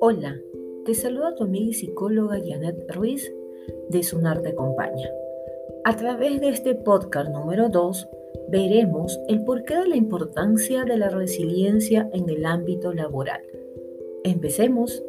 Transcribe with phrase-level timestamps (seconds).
[0.00, 0.40] Hola,
[0.84, 3.32] te saluda tu amiga y psicóloga Janet Ruiz
[3.90, 5.08] de Sunar Te Acompaña.
[5.84, 8.08] A través de este podcast número 2
[8.48, 13.42] veremos el porqué de la importancia de la resiliencia en el ámbito laboral.
[14.24, 15.02] Empecemos.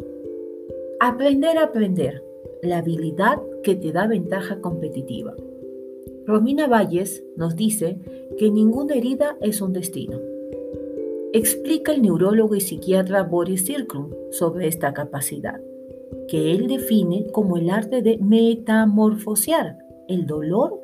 [1.00, 2.24] Aprender a aprender,
[2.62, 5.36] la habilidad que te da ventaja competitiva.
[6.26, 8.00] Romina Valles nos dice
[8.38, 10.20] que ninguna herida es un destino.
[11.34, 15.62] Explica el neurólogo y psiquiatra Boris Cyrklund sobre esta capacidad,
[16.28, 20.82] que él define como el arte de metamorfosear el dolor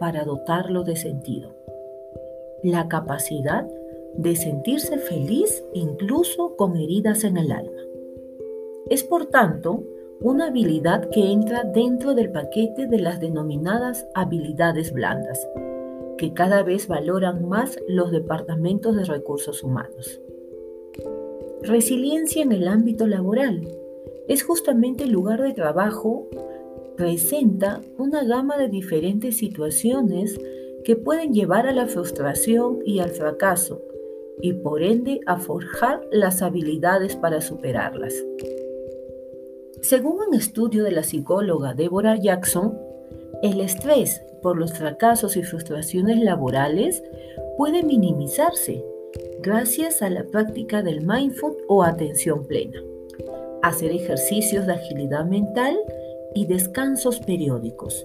[0.00, 1.54] para dotarlo de sentido.
[2.62, 3.68] La capacidad
[4.14, 7.82] de sentirse feliz incluso con heridas en el alma.
[8.88, 9.84] Es por tanto
[10.20, 15.48] una habilidad que entra dentro del paquete de las denominadas habilidades blandas,
[16.16, 20.20] que cada vez valoran más los departamentos de recursos humanos.
[21.62, 23.68] Resiliencia en el ámbito laboral
[24.26, 26.26] es justamente el lugar de trabajo
[26.96, 30.38] presenta una gama de diferentes situaciones
[30.84, 33.82] que pueden llevar a la frustración y al fracaso,
[34.40, 38.14] y por ende a forjar las habilidades para superarlas.
[39.82, 42.76] Según un estudio de la psicóloga Deborah Jackson,
[43.42, 47.02] el estrés por los fracasos y frustraciones laborales
[47.56, 48.84] puede minimizarse
[49.40, 52.82] gracias a la práctica del mindful o atención plena,
[53.62, 55.78] hacer ejercicios de agilidad mental
[56.34, 58.04] y descansos periódicos,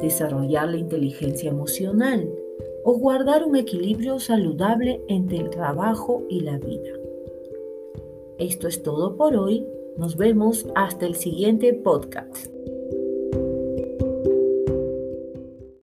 [0.00, 2.28] desarrollar la inteligencia emocional
[2.84, 6.90] o guardar un equilibrio saludable entre el trabajo y la vida.
[8.38, 12.61] Esto es todo por hoy nos vemos hasta el siguiente podcast.